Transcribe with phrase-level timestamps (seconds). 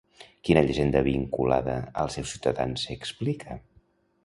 [0.47, 3.61] Quina llegenda vinculada als seus ciutadans s'explica?